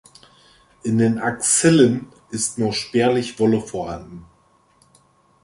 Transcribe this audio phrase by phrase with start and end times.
[0.81, 4.25] In den Axillen ist nur spärlich Wolle vorhanden.